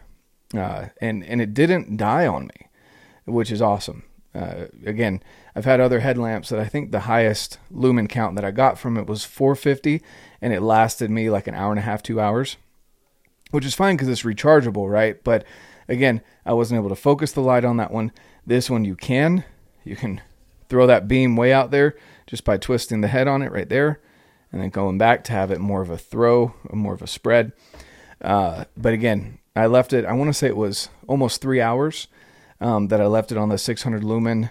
uh, 0.57 0.87
and 1.01 1.25
and 1.25 1.41
it 1.41 1.55
didn't 1.55 1.97
die 1.97 2.27
on 2.27 2.47
me, 2.47 2.69
which 3.25 3.51
is 3.51 3.63
awesome. 3.63 4.05
Uh, 4.35 4.67
again, 4.87 5.23
I've 5.57 5.65
had 5.65 5.81
other 5.81 6.01
headlamps 6.01 6.51
that 6.51 6.61
I 6.61 6.67
think 6.67 6.93
the 6.93 7.01
highest 7.01 7.59
lumen 7.71 8.07
count 8.07 8.37
that 8.37 8.45
I 8.45 8.53
got 8.53 8.79
from 8.79 8.97
it 8.97 9.07
was 9.07 9.25
450, 9.25 10.03
and 10.41 10.53
it 10.53 10.63
lasted 10.63 11.11
me 11.11 11.31
like 11.31 11.47
an 11.47 11.55
hour 11.55 11.73
and 11.73 11.79
a 11.79 11.83
half, 11.83 12.03
two 12.03 12.21
hours, 12.21 12.57
which 13.51 13.65
is 13.65 13.75
fine 13.75 13.97
because 13.97 14.09
it's 14.09 14.23
rechargeable, 14.23 14.91
right? 14.91 15.23
But 15.25 15.45
again, 15.89 16.21
I 16.47 16.53
wasn't 16.53 16.79
able 16.79 16.91
to 16.91 16.97
focus 16.97 17.33
the 17.33 17.41
light 17.41 17.65
on 17.65 17.77
that 17.79 17.91
one. 17.91 18.13
This 18.47 18.71
one 18.71 18.85
you 18.85 18.95
can, 18.95 19.45
you 19.85 19.97
can 19.97 20.21
throw 20.69 20.87
that 20.87 21.09
beam 21.09 21.37
way 21.37 21.53
out 21.53 21.73
there 21.73 21.97
just 22.27 22.45
by 22.45 22.57
twisting 22.57 23.01
the 23.01 23.09
head 23.09 23.27
on 23.27 23.43
it 23.43 23.51
right 23.51 23.69
there 23.69 24.01
and 24.53 24.61
then 24.61 24.71
going 24.71 24.99
back 24.99 25.25
to 25.25 25.33
have 25.33 25.51
it 25.51 25.61
more 25.61 25.83
of 25.83 25.91
a 25.91 25.99
throw, 25.99 26.55
more 26.73 26.95
of 26.95 27.03
a 27.03 27.07
spread. 27.07 27.53
Uh, 28.21 28.65
but 28.77 28.93
again, 28.93 29.39
I 29.57 29.67
left 29.67 29.93
it, 29.93 30.05
I 30.05 30.13
want 30.13 30.29
to 30.29 30.35
say 30.35 30.47
it 30.47 30.57
was 30.57 30.89
almost 31.07 31.41
three 31.41 31.61
hours 31.61 32.09
um, 32.61 32.89
that 32.89 33.01
I 33.01 33.07
left 33.07 33.33
it 33.33 33.39
on 33.39 33.49
the 33.49 33.59
600 33.59 34.05
lumen 34.05 34.51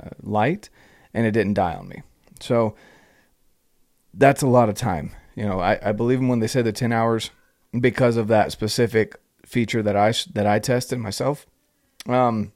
uh, 0.00 0.10
light 0.22 0.68
and 1.12 1.26
it 1.26 1.30
didn't 1.30 1.54
die 1.54 1.74
on 1.74 1.88
me. 1.88 2.02
So 2.40 2.74
that's 4.12 4.42
a 4.42 4.48
lot 4.48 4.68
of 4.68 4.74
time. 4.74 5.12
You 5.34 5.44
know, 5.44 5.60
I, 5.60 5.78
I 5.82 5.92
believe 5.92 6.18
them 6.18 6.28
when 6.28 6.40
they 6.40 6.46
say 6.46 6.62
the 6.62 6.72
10 6.72 6.92
hours 6.92 7.30
because 7.78 8.16
of 8.16 8.28
that 8.28 8.52
specific 8.52 9.16
feature 9.44 9.82
that 9.82 9.96
I, 9.96 10.12
that 10.32 10.46
I 10.46 10.58
tested 10.58 10.98
myself. 10.98 11.46
Um, 12.06 12.52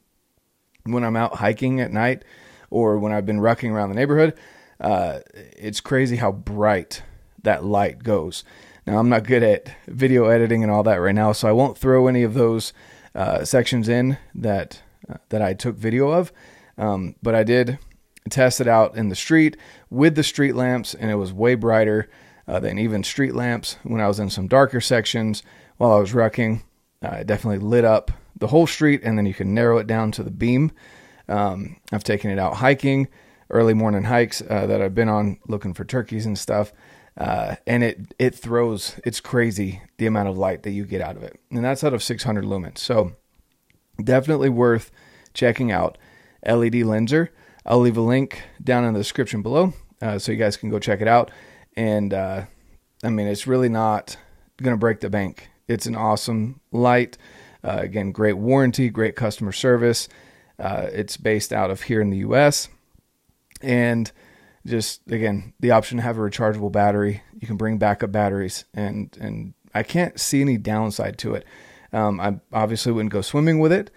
when 0.84 1.04
I'm 1.04 1.16
out 1.16 1.36
hiking 1.36 1.80
at 1.80 1.92
night 1.92 2.24
or 2.70 2.98
when 2.98 3.12
I've 3.12 3.26
been 3.26 3.40
rucking 3.40 3.70
around 3.70 3.90
the 3.90 3.94
neighborhood, 3.94 4.34
uh, 4.80 5.20
it's 5.34 5.80
crazy 5.80 6.16
how 6.16 6.32
bright 6.32 7.02
that 7.42 7.64
light 7.64 8.02
goes. 8.02 8.44
Now, 8.88 9.00
I'm 9.00 9.10
not 9.10 9.24
good 9.24 9.42
at 9.42 9.70
video 9.86 10.28
editing 10.28 10.62
and 10.62 10.72
all 10.72 10.82
that 10.84 10.96
right 10.96 11.14
now, 11.14 11.32
so 11.32 11.46
I 11.46 11.52
won't 11.52 11.76
throw 11.76 12.08
any 12.08 12.22
of 12.22 12.32
those 12.32 12.72
uh, 13.14 13.44
sections 13.44 13.86
in 13.86 14.16
that 14.34 14.80
uh, 15.06 15.18
that 15.28 15.42
I 15.42 15.52
took 15.52 15.76
video 15.76 16.10
of. 16.10 16.32
Um, 16.78 17.14
but 17.22 17.34
I 17.34 17.44
did 17.44 17.78
test 18.30 18.62
it 18.62 18.66
out 18.66 18.96
in 18.96 19.10
the 19.10 19.14
street 19.14 19.58
with 19.90 20.14
the 20.14 20.22
street 20.22 20.54
lamps, 20.54 20.94
and 20.94 21.10
it 21.10 21.16
was 21.16 21.34
way 21.34 21.54
brighter 21.54 22.08
uh, 22.46 22.60
than 22.60 22.78
even 22.78 23.04
street 23.04 23.34
lamps. 23.34 23.76
When 23.82 24.00
I 24.00 24.08
was 24.08 24.18
in 24.18 24.30
some 24.30 24.48
darker 24.48 24.80
sections 24.80 25.42
while 25.76 25.92
I 25.92 26.00
was 26.00 26.14
rucking, 26.14 26.62
uh, 27.04 27.16
it 27.16 27.26
definitely 27.26 27.58
lit 27.58 27.84
up 27.84 28.10
the 28.38 28.46
whole 28.46 28.66
street, 28.66 29.02
and 29.04 29.18
then 29.18 29.26
you 29.26 29.34
can 29.34 29.52
narrow 29.52 29.76
it 29.76 29.86
down 29.86 30.12
to 30.12 30.22
the 30.22 30.30
beam. 30.30 30.72
Um, 31.28 31.76
I've 31.92 32.04
taken 32.04 32.30
it 32.30 32.38
out 32.38 32.54
hiking, 32.54 33.08
early 33.50 33.74
morning 33.74 34.04
hikes 34.04 34.40
uh, 34.48 34.66
that 34.66 34.80
I've 34.80 34.94
been 34.94 35.10
on, 35.10 35.40
looking 35.46 35.74
for 35.74 35.84
turkeys 35.84 36.24
and 36.24 36.38
stuff. 36.38 36.72
Uh, 37.18 37.56
and 37.66 37.82
it 37.82 38.14
it 38.18 38.34
throws. 38.34 39.00
It's 39.04 39.20
crazy 39.20 39.82
the 39.96 40.06
amount 40.06 40.28
of 40.28 40.38
light 40.38 40.62
that 40.62 40.70
you 40.70 40.84
get 40.84 41.00
out 41.00 41.16
of 41.16 41.24
it, 41.24 41.38
and 41.50 41.64
that's 41.64 41.82
out 41.82 41.92
of 41.92 42.02
600 42.02 42.44
lumens. 42.44 42.78
So 42.78 43.12
definitely 44.02 44.48
worth 44.48 44.92
checking 45.34 45.72
out. 45.72 45.98
LED 46.46 46.74
Lenser. 46.74 47.30
I'll 47.66 47.80
leave 47.80 47.96
a 47.96 48.02
link 48.02 48.42
down 48.62 48.84
in 48.84 48.94
the 48.94 49.00
description 49.00 49.42
below, 49.42 49.74
uh, 50.00 50.18
so 50.18 50.30
you 50.30 50.38
guys 50.38 50.56
can 50.56 50.70
go 50.70 50.78
check 50.78 51.00
it 51.00 51.08
out. 51.08 51.32
And 51.76 52.14
uh, 52.14 52.44
I 53.02 53.10
mean, 53.10 53.26
it's 53.26 53.46
really 53.46 53.68
not 53.68 54.16
to 54.62 54.76
break 54.76 55.00
the 55.00 55.10
bank. 55.10 55.50
It's 55.66 55.86
an 55.86 55.96
awesome 55.96 56.60
light. 56.72 57.18
Uh, 57.62 57.78
again, 57.80 58.12
great 58.12 58.34
warranty, 58.34 58.88
great 58.88 59.16
customer 59.16 59.52
service. 59.52 60.08
Uh, 60.58 60.88
it's 60.92 61.16
based 61.16 61.52
out 61.52 61.70
of 61.70 61.82
here 61.82 62.00
in 62.00 62.10
the 62.10 62.18
U.S. 62.18 62.68
and 63.60 64.10
just 64.66 65.00
again 65.10 65.52
the 65.60 65.70
option 65.70 65.98
to 65.98 66.02
have 66.02 66.18
a 66.18 66.20
rechargeable 66.20 66.72
battery. 66.72 67.22
You 67.38 67.46
can 67.46 67.56
bring 67.56 67.78
backup 67.78 68.12
batteries, 68.12 68.64
and 68.74 69.16
and 69.20 69.54
I 69.74 69.82
can't 69.82 70.18
see 70.18 70.40
any 70.40 70.56
downside 70.56 71.18
to 71.18 71.34
it. 71.34 71.44
Um, 71.92 72.20
I 72.20 72.38
obviously 72.52 72.92
wouldn't 72.92 73.12
go 73.12 73.22
swimming 73.22 73.58
with 73.58 73.72
it. 73.72 73.90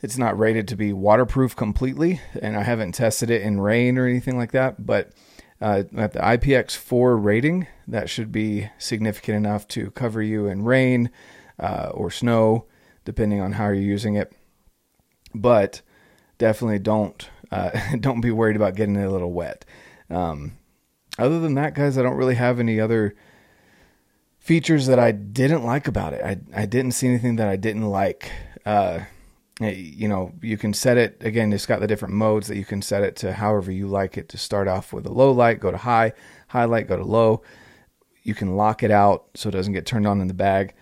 It's 0.00 0.18
not 0.18 0.38
rated 0.38 0.66
to 0.68 0.76
be 0.76 0.92
waterproof 0.92 1.54
completely, 1.54 2.20
and 2.40 2.56
I 2.56 2.64
haven't 2.64 2.92
tested 2.92 3.30
it 3.30 3.42
in 3.42 3.60
rain 3.60 3.98
or 3.98 4.06
anything 4.06 4.36
like 4.36 4.50
that. 4.52 4.84
But 4.84 5.12
uh, 5.60 5.84
at 5.96 6.12
the 6.12 6.18
IPX4 6.18 7.22
rating, 7.22 7.68
that 7.86 8.10
should 8.10 8.32
be 8.32 8.68
significant 8.78 9.36
enough 9.36 9.68
to 9.68 9.92
cover 9.92 10.20
you 10.20 10.46
in 10.46 10.64
rain 10.64 11.10
uh, 11.60 11.90
or 11.94 12.10
snow 12.10 12.66
depending 13.04 13.40
on 13.40 13.52
how 13.52 13.66
you're 13.66 13.74
using 13.74 14.16
it. 14.16 14.32
But 15.34 15.82
definitely 16.38 16.80
don't 16.80 17.28
uh, 17.52 17.70
don't 18.00 18.20
be 18.20 18.30
worried 18.30 18.56
about 18.56 18.74
getting 18.74 18.96
it 18.96 19.04
a 19.04 19.10
little 19.10 19.32
wet. 19.32 19.64
Um, 20.12 20.58
other 21.18 21.40
than 21.40 21.54
that, 21.54 21.74
guys, 21.74 21.98
I 21.98 22.02
don't 22.02 22.16
really 22.16 22.34
have 22.34 22.60
any 22.60 22.80
other 22.80 23.14
features 24.38 24.86
that 24.86 24.98
I 24.98 25.12
didn't 25.12 25.64
like 25.64 25.86
about 25.88 26.12
it. 26.12 26.22
I 26.22 26.62
I 26.62 26.66
didn't 26.66 26.92
see 26.92 27.08
anything 27.08 27.36
that 27.36 27.48
I 27.48 27.56
didn't 27.56 27.88
like. 27.88 28.30
Uh, 28.64 29.00
you 29.60 30.08
know, 30.08 30.32
you 30.40 30.56
can 30.56 30.72
set 30.72 30.96
it 30.96 31.16
again. 31.20 31.52
It's 31.52 31.66
got 31.66 31.80
the 31.80 31.86
different 31.86 32.14
modes 32.14 32.48
that 32.48 32.56
you 32.56 32.64
can 32.64 32.82
set 32.82 33.02
it 33.02 33.16
to 33.16 33.32
however 33.32 33.70
you 33.70 33.86
like 33.86 34.16
it 34.16 34.28
to 34.30 34.38
start 34.38 34.66
off 34.66 34.92
with 34.92 35.06
a 35.06 35.12
low 35.12 35.30
light, 35.30 35.60
go 35.60 35.70
to 35.70 35.76
high, 35.76 36.12
high 36.48 36.64
light, 36.64 36.88
go 36.88 36.96
to 36.96 37.04
low. 37.04 37.42
You 38.22 38.34
can 38.34 38.56
lock 38.56 38.82
it 38.82 38.90
out 38.90 39.26
so 39.34 39.48
it 39.48 39.52
doesn't 39.52 39.72
get 39.72 39.86
turned 39.86 40.06
on 40.06 40.20
in 40.20 40.28
the 40.28 40.34
bag 40.34 40.74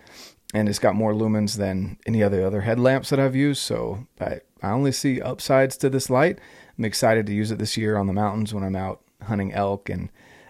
and 0.53 0.67
it's 0.67 0.79
got 0.79 0.95
more 0.95 1.13
lumens 1.13 1.57
than 1.57 1.97
any 2.05 2.21
other 2.21 2.45
other 2.45 2.61
headlamps 2.61 3.09
that 3.09 3.19
I've 3.19 3.35
used. 3.35 3.61
So 3.61 4.07
I, 4.19 4.41
I 4.61 4.71
only 4.71 4.91
see 4.91 5.21
upsides 5.21 5.77
to 5.77 5.89
this 5.89 6.09
light. 6.09 6.39
I'm 6.77 6.85
excited 6.85 7.25
to 7.27 7.33
use 7.33 7.51
it 7.51 7.59
this 7.59 7.77
year 7.77 7.97
on 7.97 8.07
the 8.07 8.13
mountains 8.13 8.53
when 8.53 8.63
I'm 8.63 8.75
out 8.75 9.01
hunting 9.23 9.53
elk 9.53 9.89
and 9.89 10.09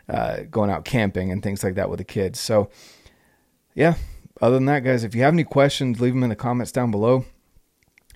uh, 0.09 0.41
going 0.49 0.69
out 0.69 0.85
camping 0.85 1.31
and 1.31 1.41
things 1.41 1.63
like 1.63 1.75
that 1.75 1.89
with 1.89 1.99
the 1.99 2.03
kids. 2.03 2.39
So 2.39 2.69
yeah, 3.73 3.95
other 4.41 4.55
than 4.55 4.65
that, 4.65 4.83
guys, 4.83 5.03
if 5.03 5.15
you 5.15 5.21
have 5.21 5.33
any 5.33 5.43
questions, 5.43 6.01
leave 6.01 6.13
them 6.13 6.23
in 6.23 6.29
the 6.29 6.35
comments 6.35 6.71
down 6.71 6.91
below. 6.91 7.25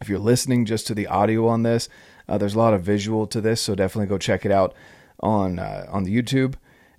If 0.01 0.09
you're 0.09 0.19
listening 0.19 0.65
just 0.65 0.88
to 0.88 0.93
the 0.93 1.07
audio 1.07 1.47
on 1.47 1.63
this, 1.63 1.88
uh, 2.27 2.38
there's 2.38 2.55
a 2.55 2.59
lot 2.59 2.74
of 2.74 2.81
visual 2.81 3.27
to 3.27 3.39
this, 3.39 3.62
so 3.62 3.75
definitely 3.75 4.07
go 4.07 4.17
check 4.17 4.45
it 4.45 4.51
out 4.51 4.74
on 5.21 5.59
uh, 5.59 5.85
on 5.89 6.03
the 6.03 6.15
YouTube 6.15 6.55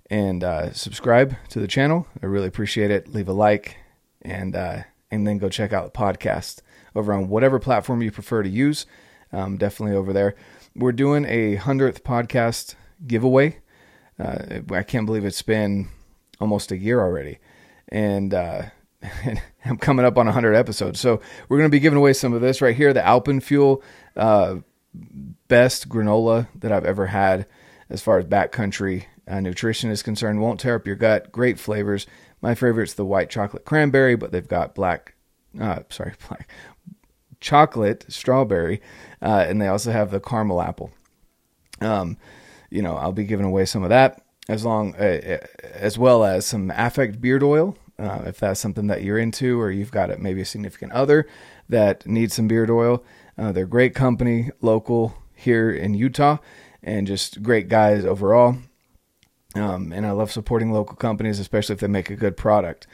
and 0.09 0.43
uh, 0.43 0.71
subscribe 0.73 1.35
to 1.49 1.59
the 1.59 1.67
channel. 1.67 2.07
I 2.23 2.25
really 2.25 2.47
appreciate 2.47 2.89
it. 2.89 3.09
Leave 3.09 3.27
a 3.27 3.33
like 3.33 3.77
and 4.21 4.55
uh, 4.55 4.83
and 5.11 5.27
then 5.27 5.37
go 5.37 5.49
check 5.49 5.73
out 5.73 5.93
the 5.93 5.97
podcast 5.97 6.61
over 6.95 7.13
on 7.13 7.29
whatever 7.29 7.59
platform 7.59 8.01
you 8.01 8.11
prefer 8.11 8.41
to 8.41 8.49
use. 8.49 8.85
Um, 9.31 9.57
definitely 9.57 9.95
over 9.95 10.13
there. 10.13 10.35
We're 10.75 10.93
doing 10.93 11.25
a 11.25 11.55
hundredth 11.55 12.03
podcast 12.03 12.75
giveaway. 13.05 13.59
Uh, 14.19 14.59
I 14.71 14.83
can't 14.83 15.05
believe 15.05 15.25
it's 15.25 15.41
been 15.41 15.89
almost 16.39 16.71
a 16.71 16.77
year 16.77 16.99
already, 16.99 17.39
and 17.89 18.33
uh, 18.33 18.63
I'm 19.65 19.77
coming 19.77 20.05
up 20.05 20.17
on 20.17 20.25
100 20.25 20.53
episodes. 20.55 20.99
So 20.99 21.21
we're 21.47 21.57
going 21.57 21.69
to 21.69 21.75
be 21.75 21.79
giving 21.79 21.97
away 21.97 22.13
some 22.13 22.33
of 22.33 22.41
this 22.41 22.61
right 22.61 22.75
here, 22.75 22.93
the 22.93 23.01
Alpenfuel 23.01 23.81
uh, 24.15 24.57
best 25.47 25.89
granola 25.89 26.47
that 26.55 26.71
I've 26.71 26.85
ever 26.85 27.07
had 27.07 27.45
as 27.89 28.01
far 28.01 28.17
as 28.17 28.25
backcountry 28.25 29.05
uh, 29.27 29.39
nutrition 29.39 29.91
is 29.91 30.01
concerned. 30.01 30.41
Won't 30.41 30.59
tear 30.59 30.75
up 30.75 30.87
your 30.87 30.95
gut. 30.95 31.31
Great 31.31 31.59
flavors. 31.59 32.07
My 32.41 32.55
favorite's 32.55 32.93
the 32.93 33.05
white 33.05 33.29
chocolate 33.29 33.65
cranberry, 33.65 34.15
but 34.15 34.31
they've 34.31 34.47
got 34.47 34.75
black, 34.75 35.15
uh, 35.59 35.81
sorry, 35.89 36.13
black 36.27 36.49
chocolate 37.39 38.05
strawberry, 38.09 38.81
uh, 39.21 39.45
and 39.47 39.61
they 39.61 39.67
also 39.67 39.91
have 39.91 40.11
the 40.11 40.19
caramel 40.19 40.61
apple. 40.61 40.91
Um, 41.81 42.17
you 42.77 42.83
know, 42.83 42.95
I'll 42.95 43.11
be 43.11 43.25
giving 43.25 43.45
away 43.45 43.65
some 43.65 43.81
of 43.81 43.89
that 43.89 44.21
as 44.47 44.63
long 44.63 44.95
uh, 44.95 45.39
as 45.73 45.97
well 45.97 46.23
as 46.23 46.45
some 46.45 46.71
affect 46.75 47.19
beard 47.19 47.41
oil 47.41 47.75
uh, 47.97 48.21
if 48.27 48.39
that's 48.39 48.59
something 48.59 48.85
that 48.85 49.01
you're 49.01 49.17
into 49.17 49.59
or 49.59 49.71
you've 49.71 49.91
got 49.91 50.11
a, 50.11 50.17
maybe 50.17 50.41
a 50.41 50.45
significant 50.45 50.91
other 50.91 51.27
that 51.67 52.05
needs 52.05 52.35
some 52.35 52.47
beard 52.47 52.69
oil. 52.69 53.03
Uh, 53.35 53.51
they're 53.51 53.63
a 53.63 53.67
great 53.67 53.95
company, 53.95 54.51
local 54.61 55.15
here 55.33 55.71
in 55.71 55.95
Utah, 55.95 56.37
and 56.83 57.07
just 57.07 57.41
great 57.41 57.67
guys 57.67 58.05
overall. 58.05 58.57
Um, 59.55 59.91
and 59.91 60.05
I 60.05 60.11
love 60.11 60.31
supporting 60.31 60.71
local 60.71 60.95
companies, 60.95 61.39
especially 61.39 61.73
if 61.73 61.79
they 61.79 61.87
make 61.87 62.11
a 62.11 62.15
good 62.15 62.37
product. 62.37 62.85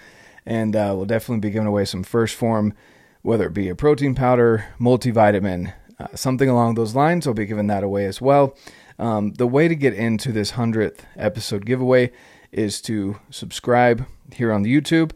And 0.46 0.75
uh, 0.75 0.94
we'll 0.96 1.06
definitely 1.06 1.42
be 1.42 1.52
giving 1.52 1.68
away 1.68 1.84
some 1.84 2.06
1st 2.06 2.34
Phorm, 2.36 2.74
whether 3.22 3.48
it 3.48 3.54
be 3.54 3.68
a 3.68 3.75
protein 3.75 4.16
powder, 4.16 4.66
multivitamin, 4.80 5.74
uh, 6.00 6.08
something 6.16 6.50
along 6.50 6.75
those 6.75 6.96
lines. 6.96 7.28
I'll 7.28 7.34
be 7.34 7.46
giving 7.46 7.68
that 7.68 7.84
away 7.84 8.06
as 8.06 8.22
well. 8.22 8.56
Um, 9.00 9.34
the 9.34 9.48
way 9.48 9.68
to 9.68 9.76
get 9.76 9.94
into 9.94 10.32
this 10.32 10.52
100th 10.52 11.00
episode 11.16 11.66
giveaway 11.66 12.12
is 12.52 12.82
to 12.82 13.20
subscribe 13.30 14.06
here 14.34 14.52
on 14.52 14.62
the 14.62 14.74
YouTube 14.74 15.12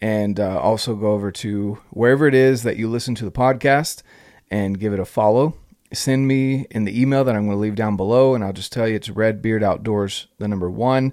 and 0.00 0.40
uh, 0.40 0.58
also 0.58 0.94
go 0.94 1.12
over 1.12 1.30
to 1.30 1.78
wherever 1.90 2.26
it 2.26 2.34
is 2.34 2.62
that 2.62 2.76
you 2.76 2.88
listen 2.88 3.14
to 3.16 3.24
the 3.24 3.30
podcast 3.30 4.02
and 4.50 4.80
give 4.80 4.92
it 4.92 5.00
a 5.00 5.04
follow. 5.04 5.54
Send 5.92 6.26
me 6.26 6.66
in 6.70 6.84
the 6.84 7.00
email 7.00 7.24
that 7.24 7.34
I'm 7.34 7.46
going 7.46 7.56
to 7.56 7.60
leave 7.60 7.74
down 7.74 7.96
below, 7.96 8.34
and 8.34 8.44
I'll 8.44 8.52
just 8.52 8.72
tell 8.72 8.88
you 8.88 8.94
it's 8.94 9.08
redbeardoutdoors, 9.08 10.26
the 10.38 10.48
number 10.48 10.70
one, 10.70 11.12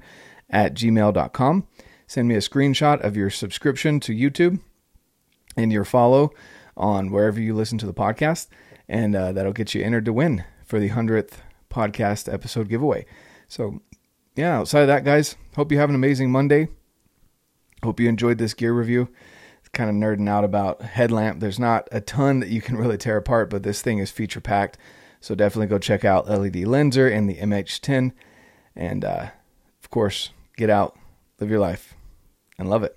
at 0.50 0.76
gmail.com. 0.76 1.68
Send 2.06 2.28
me 2.28 2.36
a 2.36 2.40
screenshot 2.40 3.02
of 3.02 3.18
your 3.18 3.30
subscription 3.30 4.00
to 4.02 4.14
YouTube 4.14 4.60
and 5.58 5.74
your 5.74 5.84
follow 5.84 6.32
on 6.78 7.12
wherever 7.12 7.42
you 7.42 7.54
listen 7.56 7.78
to 7.80 7.88
the 7.88 7.94
podcast, 7.94 8.48
and 8.88 9.16
uh, 9.16 9.32
that'll 9.32 9.52
get 9.52 9.74
you 9.74 9.84
entered 9.84 10.06
to 10.06 10.14
win 10.14 10.44
for 10.64 10.80
the 10.80 10.92
100th 10.92 11.40
podcast 11.78 12.32
episode 12.34 12.70
giveaway. 12.70 13.06
So 13.48 13.82
yeah, 14.36 14.58
outside 14.58 14.82
of 14.82 14.88
that, 14.88 15.04
guys, 15.04 15.36
hope 15.56 15.72
you 15.72 15.78
have 15.78 15.90
an 15.90 15.96
amazing 15.96 16.32
Monday. 16.32 16.70
Hope 17.84 18.00
you 18.00 18.10
enjoyed 18.10 18.40
this 18.40 18.56
gear 18.56 18.74
review. 18.74 19.10
Kind 19.74 19.90
of 19.90 19.96
nerding 19.96 20.28
out 20.28 20.44
about 20.44 20.82
headlamp. 20.82 21.40
There's 21.40 21.60
not 21.60 21.88
a 21.92 22.02
ton 22.02 22.40
that 22.40 22.50
you 22.50 22.62
can 22.62 22.78
really 22.78 22.98
tear 22.98 23.18
apart, 23.18 23.50
but 23.52 23.62
this 23.62 23.82
thing 23.82 24.00
is 24.00 24.10
feature 24.10 24.42
packed. 24.42 24.78
So 25.20 25.36
definitely 25.36 25.68
go 25.68 25.78
check 25.78 26.04
out 26.04 26.28
LED 26.28 26.56
Lenser 26.66 27.12
and 27.16 27.30
the 27.30 27.36
MH10. 27.36 28.14
And 28.76 29.06
uh, 29.06 29.28
of 29.84 29.90
course, 29.92 30.32
get 30.56 30.70
out, 30.70 30.98
live 31.40 31.50
your 31.50 31.60
life, 31.60 31.94
and 32.58 32.70
love 32.70 32.84
it. 32.84 32.97